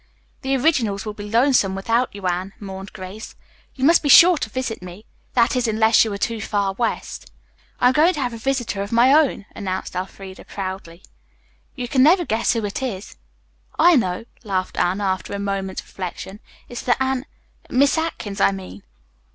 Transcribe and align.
"The 0.41 0.57
Originals 0.57 1.05
will 1.05 1.13
be 1.13 1.29
lonesome 1.29 1.75
without 1.75 2.09
you, 2.15 2.25
Anne," 2.25 2.53
mourned 2.59 2.91
Grace. 2.91 3.35
"You 3.75 3.85
must 3.85 4.01
be 4.01 4.09
sure 4.09 4.35
to 4.35 4.49
visit 4.49 4.81
me. 4.81 5.05
That 5.35 5.55
is, 5.55 5.67
unless 5.67 6.03
you 6.03 6.11
are 6.11 6.17
too 6.17 6.41
far 6.41 6.73
west." 6.73 7.31
"I 7.79 7.85
am 7.89 7.93
going 7.93 8.15
to 8.15 8.19
have 8.19 8.33
a 8.33 8.39
visitor 8.39 8.81
of 8.81 8.91
my 8.91 9.13
own," 9.13 9.45
announced 9.55 9.93
Elfreda 9.95 10.45
proudly. 10.45 11.03
"You 11.75 11.87
can 11.87 12.01
never 12.01 12.25
guess 12.25 12.53
who 12.53 12.65
it 12.65 12.81
is." 12.81 13.15
"I 13.77 13.95
know," 13.95 14.25
laughed 14.43 14.79
Anne, 14.79 15.01
after 15.01 15.33
a 15.35 15.37
moment's 15.39 15.83
reflection. 15.83 16.39
"It 16.67 16.73
is 16.79 16.81
the 16.81 16.93
Anar 16.93 17.25
Miss 17.69 17.95
Atkins, 17.95 18.41
I 18.41 18.51
mean." 18.53 18.81